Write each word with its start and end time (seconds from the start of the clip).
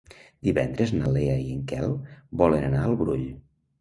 Divendres 0.47 0.93
na 0.95 1.11
Lea 1.17 1.35
i 1.43 1.45
en 1.57 1.61
Quel 1.73 1.93
volen 2.43 2.67
anar 2.71 2.83
al 2.87 2.99
Brull. 3.03 3.27